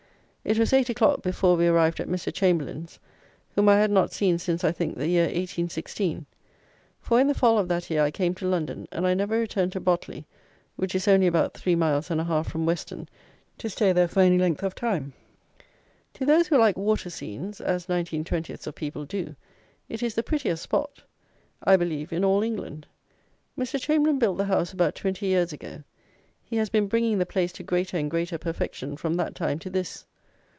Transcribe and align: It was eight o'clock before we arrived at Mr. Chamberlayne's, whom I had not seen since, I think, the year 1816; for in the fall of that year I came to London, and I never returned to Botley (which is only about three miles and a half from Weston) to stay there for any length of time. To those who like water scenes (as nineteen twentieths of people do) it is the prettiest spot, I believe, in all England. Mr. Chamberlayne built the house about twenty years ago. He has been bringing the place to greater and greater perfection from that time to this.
It 0.43 0.57
was 0.57 0.73
eight 0.73 0.89
o'clock 0.89 1.21
before 1.21 1.55
we 1.55 1.67
arrived 1.67 1.99
at 1.99 2.07
Mr. 2.09 2.33
Chamberlayne's, 2.33 2.97
whom 3.53 3.69
I 3.69 3.77
had 3.79 3.91
not 3.91 4.11
seen 4.11 4.39
since, 4.39 4.63
I 4.63 4.71
think, 4.71 4.97
the 4.97 5.07
year 5.07 5.25
1816; 5.25 6.25
for 6.99 7.19
in 7.21 7.27
the 7.27 7.35
fall 7.35 7.59
of 7.59 7.67
that 7.67 7.91
year 7.91 8.01
I 8.03 8.09
came 8.09 8.33
to 8.35 8.47
London, 8.47 8.87
and 8.91 9.05
I 9.05 9.13
never 9.13 9.37
returned 9.37 9.71
to 9.73 9.79
Botley 9.79 10.25
(which 10.77 10.95
is 10.95 11.07
only 11.07 11.27
about 11.27 11.53
three 11.53 11.75
miles 11.75 12.09
and 12.09 12.19
a 12.19 12.23
half 12.23 12.49
from 12.49 12.65
Weston) 12.65 13.07
to 13.59 13.69
stay 13.69 13.93
there 13.93 14.07
for 14.07 14.21
any 14.21 14.39
length 14.39 14.63
of 14.63 14.73
time. 14.73 15.13
To 16.15 16.25
those 16.25 16.47
who 16.47 16.57
like 16.57 16.75
water 16.75 17.11
scenes 17.11 17.61
(as 17.61 17.87
nineteen 17.87 18.23
twentieths 18.23 18.65
of 18.65 18.73
people 18.73 19.05
do) 19.05 19.35
it 19.87 20.01
is 20.01 20.15
the 20.15 20.23
prettiest 20.23 20.63
spot, 20.63 21.03
I 21.63 21.77
believe, 21.77 22.11
in 22.11 22.25
all 22.25 22.41
England. 22.41 22.87
Mr. 23.55 23.79
Chamberlayne 23.79 24.17
built 24.19 24.39
the 24.39 24.45
house 24.45 24.73
about 24.73 24.95
twenty 24.95 25.27
years 25.27 25.53
ago. 25.53 25.83
He 26.43 26.55
has 26.57 26.69
been 26.71 26.87
bringing 26.87 27.19
the 27.19 27.27
place 27.27 27.51
to 27.53 27.63
greater 27.63 27.95
and 27.97 28.09
greater 28.09 28.39
perfection 28.39 28.97
from 28.97 29.13
that 29.17 29.35
time 29.35 29.59
to 29.59 29.69
this. 29.69 30.03